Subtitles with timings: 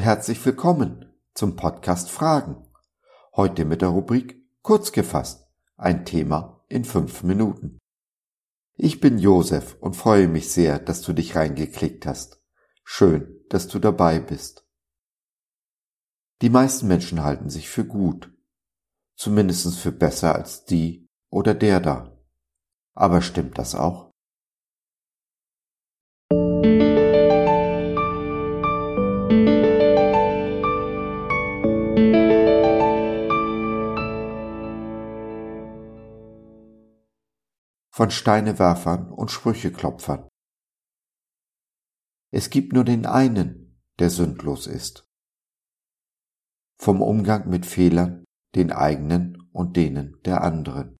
[0.00, 2.66] herzlich willkommen zum Podcast Fragen.
[3.34, 5.46] Heute mit der Rubrik Kurz gefasst,
[5.76, 7.76] ein Thema in fünf Minuten.
[8.74, 12.42] Ich bin Josef und freue mich sehr, dass du dich reingeklickt hast.
[12.84, 14.66] Schön, dass du dabei bist.
[16.40, 18.32] Die meisten Menschen halten sich für gut,
[19.14, 22.18] zumindest für besser als die oder der da.
[22.94, 24.10] Aber stimmt das auch?
[37.96, 40.28] Von Steinewerfern und Sprücheklopfern.
[42.30, 45.08] Es gibt nur den einen, der sündlos ist.
[46.78, 48.22] Vom Umgang mit Fehlern,
[48.54, 50.98] den eigenen und denen der anderen.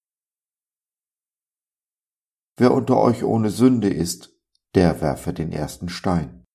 [2.56, 4.34] Wer unter euch ohne Sünde ist,
[4.74, 6.46] der werfe den ersten Stein.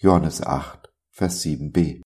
[0.00, 2.02] Johannes 8, Vers 7b.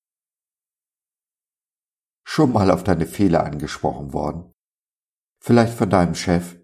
[2.27, 4.53] Schon mal auf deine Fehler angesprochen worden?
[5.43, 6.60] Vielleicht von deinem Chef,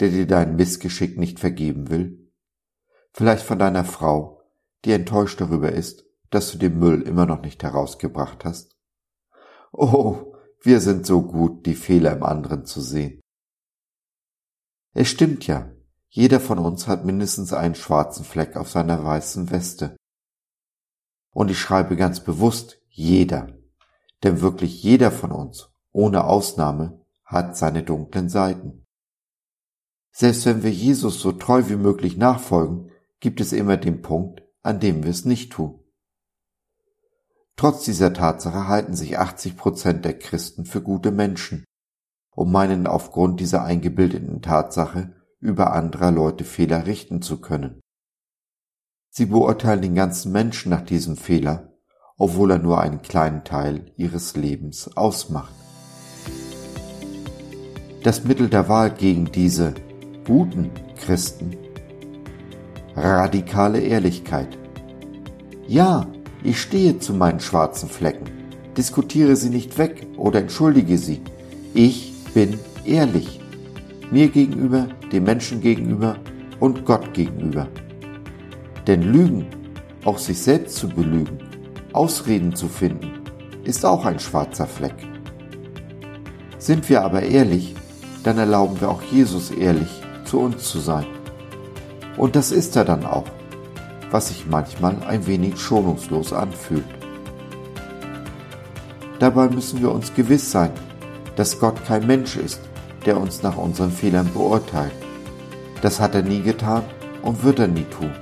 [0.00, 2.32] der dir dein Missgeschick nicht vergeben will?
[3.12, 4.42] Vielleicht von deiner Frau,
[4.84, 8.76] die enttäuscht darüber ist, dass du den Müll immer noch nicht herausgebracht hast?
[9.72, 13.20] Oh, wir sind so gut, die Fehler im anderen zu sehen.
[14.94, 15.70] Es stimmt ja,
[16.08, 19.96] jeder von uns hat mindestens einen schwarzen Fleck auf seiner weißen Weste.
[21.32, 23.48] Und ich schreibe ganz bewusst jeder,
[24.22, 28.83] denn wirklich jeder von uns, ohne Ausnahme, hat seine dunklen Seiten.
[30.16, 34.78] Selbst wenn wir Jesus so treu wie möglich nachfolgen, gibt es immer den Punkt, an
[34.78, 35.80] dem wir es nicht tun.
[37.56, 41.64] Trotz dieser Tatsache halten sich 80 Prozent der Christen für gute Menschen
[42.30, 47.80] und meinen aufgrund dieser eingebildeten Tatsache über anderer Leute Fehler richten zu können.
[49.10, 51.72] Sie beurteilen den ganzen Menschen nach diesem Fehler,
[52.16, 55.52] obwohl er nur einen kleinen Teil ihres Lebens ausmacht.
[58.04, 59.74] Das Mittel der Wahl gegen diese
[60.24, 60.70] guten
[61.04, 61.56] Christen.
[62.96, 64.48] Radikale Ehrlichkeit.
[65.66, 66.06] Ja,
[66.42, 68.26] ich stehe zu meinen schwarzen Flecken,
[68.76, 71.20] diskutiere sie nicht weg oder entschuldige sie.
[71.74, 73.40] Ich bin ehrlich.
[74.10, 76.16] Mir gegenüber, dem Menschen gegenüber
[76.60, 77.68] und Gott gegenüber.
[78.86, 79.46] Denn Lügen,
[80.04, 81.38] auch sich selbst zu belügen,
[81.92, 83.10] Ausreden zu finden,
[83.64, 84.94] ist auch ein schwarzer Fleck.
[86.58, 87.74] Sind wir aber ehrlich,
[88.22, 91.06] dann erlauben wir auch Jesus ehrlich zu uns zu sein.
[92.16, 93.24] Und das ist er dann auch,
[94.10, 96.84] was sich manchmal ein wenig schonungslos anfühlt.
[99.18, 100.70] Dabei müssen wir uns gewiss sein,
[101.36, 102.60] dass Gott kein Mensch ist,
[103.06, 104.92] der uns nach unseren Fehlern beurteilt.
[105.82, 106.82] Das hat er nie getan
[107.22, 108.12] und wird er nie tun.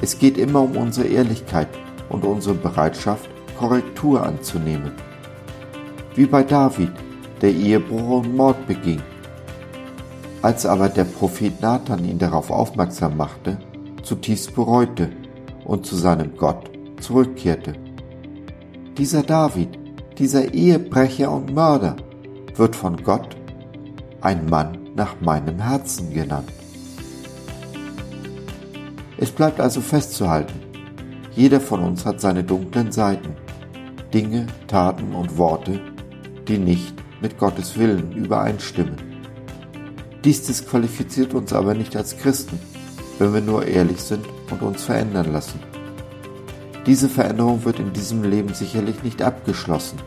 [0.00, 1.68] Es geht immer um unsere Ehrlichkeit
[2.08, 4.92] und unsere Bereitschaft, Korrektur anzunehmen.
[6.14, 6.92] Wie bei David,
[7.40, 9.02] der Ehebruch und Mord beging
[10.46, 13.58] als aber der Prophet Nathan ihn darauf aufmerksam machte,
[14.04, 15.10] zutiefst bereute
[15.64, 16.70] und zu seinem Gott
[17.00, 17.72] zurückkehrte.
[18.96, 19.70] Dieser David,
[20.18, 21.96] dieser Ehebrecher und Mörder,
[22.54, 23.36] wird von Gott
[24.20, 26.52] ein Mann nach meinem Herzen genannt.
[29.18, 30.60] Es bleibt also festzuhalten,
[31.34, 33.34] jeder von uns hat seine dunklen Seiten,
[34.14, 35.80] Dinge, Taten und Worte,
[36.46, 39.15] die nicht mit Gottes Willen übereinstimmen.
[40.26, 42.58] Dies disqualifiziert uns aber nicht als Christen,
[43.20, 45.60] wenn wir nur ehrlich sind und uns verändern lassen.
[46.84, 49.98] Diese Veränderung wird in diesem Leben sicherlich nicht abgeschlossen.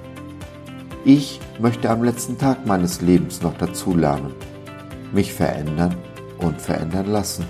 [1.06, 4.34] Ich möchte am letzten Tag meines Lebens noch dazulernen,
[5.14, 5.96] mich verändern
[6.40, 7.46] und verändern lassen.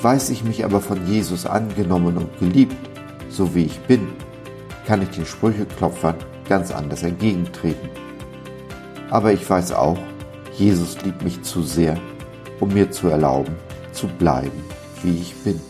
[0.00, 2.88] Weiß ich mich aber von Jesus angenommen und geliebt,
[3.28, 4.08] so wie ich bin,
[4.86, 6.16] kann ich den Sprücheklopfern
[6.48, 7.90] ganz anders entgegentreten.
[9.10, 9.98] Aber ich weiß auch,
[10.58, 11.96] Jesus liebt mich zu sehr,
[12.58, 13.54] um mir zu erlauben,
[13.92, 14.64] zu bleiben,
[15.04, 15.60] wie ich bin.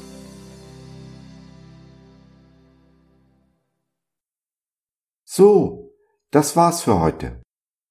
[5.26, 5.92] So,
[6.30, 7.42] das war's für heute.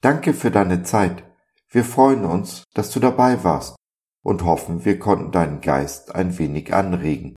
[0.02, 1.24] Danke für deine Zeit.
[1.70, 3.76] Wir freuen uns, dass du dabei warst
[4.24, 7.36] und hoffen, wir konnten deinen Geist ein wenig anregen.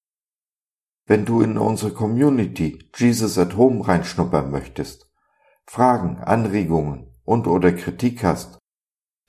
[1.04, 5.06] Wenn du in unsere Community Jesus at Home reinschnuppern möchtest,
[5.66, 8.59] Fragen, Anregungen und oder Kritik hast,